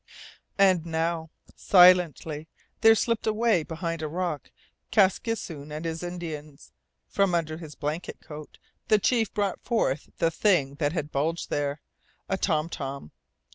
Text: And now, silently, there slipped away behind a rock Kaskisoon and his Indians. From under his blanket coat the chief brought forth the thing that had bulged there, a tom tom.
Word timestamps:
And 0.57 0.83
now, 0.83 1.29
silently, 1.55 2.47
there 2.79 2.95
slipped 2.95 3.27
away 3.27 3.61
behind 3.61 4.01
a 4.01 4.07
rock 4.07 4.49
Kaskisoon 4.89 5.71
and 5.71 5.85
his 5.85 6.01
Indians. 6.01 6.73
From 7.07 7.35
under 7.35 7.57
his 7.57 7.75
blanket 7.75 8.19
coat 8.19 8.57
the 8.87 8.97
chief 8.97 9.31
brought 9.31 9.61
forth 9.63 10.09
the 10.17 10.31
thing 10.31 10.73
that 10.79 10.93
had 10.93 11.11
bulged 11.11 11.51
there, 11.51 11.81
a 12.27 12.35
tom 12.35 12.67
tom. 12.67 13.11